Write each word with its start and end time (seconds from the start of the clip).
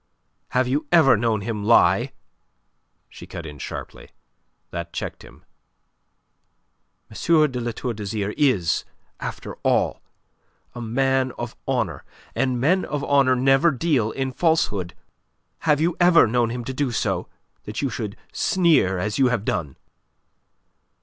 "Have 0.47 0.67
you 0.67 0.87
ever 0.91 1.15
known 1.15 1.41
him 1.41 1.63
lie?" 1.63 2.13
she 3.07 3.27
cut 3.27 3.45
in 3.45 3.59
sharply. 3.59 4.09
That 4.71 4.93
checked 4.93 5.21
him. 5.21 5.45
"M. 7.11 7.51
de 7.51 7.61
La 7.61 7.71
Tour 7.71 7.93
d'Azyr 7.93 8.33
is, 8.35 8.83
after 9.19 9.57
all, 9.57 10.01
a 10.73 10.81
man 10.81 11.33
of 11.37 11.55
honour, 11.67 12.03
and 12.33 12.59
men 12.59 12.83
of 12.83 13.03
honour 13.03 13.35
never 13.35 13.69
deal 13.69 14.09
in 14.09 14.31
falsehood. 14.31 14.95
Have 15.69 15.79
you 15.79 15.95
ever 15.99 16.25
known 16.25 16.49
him 16.49 16.63
do 16.63 16.91
so, 16.91 17.27
that 17.65 17.83
you 17.83 17.91
should 17.91 18.17
sneer 18.33 18.97
as 18.97 19.19
you 19.19 19.27
have 19.27 19.45
done?" 19.45 19.75